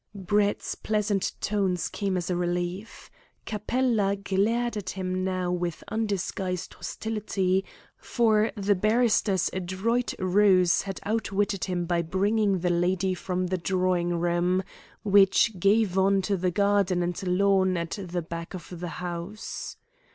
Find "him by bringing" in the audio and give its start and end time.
11.65-12.57